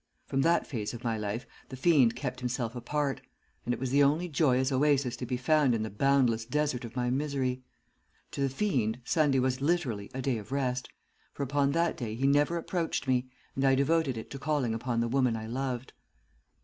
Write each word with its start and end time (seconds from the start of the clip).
From 0.25 0.41
that 0.41 0.65
phase 0.65 0.95
of 0.95 1.03
my 1.03 1.15
life 1.15 1.45
the 1.69 1.75
fiend 1.77 2.15
kept 2.15 2.39
himself 2.39 2.75
apart, 2.75 3.21
and 3.65 3.71
it 3.71 3.79
was 3.79 3.91
the 3.91 4.01
only 4.01 4.27
joyous 4.27 4.71
oasis 4.71 5.15
to 5.17 5.27
be 5.27 5.37
found 5.37 5.75
in 5.75 5.83
the 5.83 5.91
boundless 5.91 6.43
desert 6.43 6.83
of 6.83 6.95
my 6.95 7.11
misery. 7.11 7.61
To 8.31 8.41
the 8.41 8.49
fiend, 8.49 8.99
Sunday 9.05 9.37
was 9.37 9.61
literally 9.61 10.09
a 10.11 10.19
day 10.23 10.39
of 10.39 10.51
rest, 10.51 10.89
for 11.33 11.43
upon 11.43 11.73
that 11.73 11.97
day 11.97 12.15
he 12.15 12.25
never 12.25 12.57
approached 12.57 13.07
me, 13.07 13.29
and 13.53 13.63
I 13.63 13.75
devoted 13.75 14.17
it 14.17 14.31
to 14.31 14.39
calling 14.39 14.73
upon 14.73 15.01
the 15.01 15.07
woman 15.07 15.35
I 15.37 15.45
loved. 15.45 15.93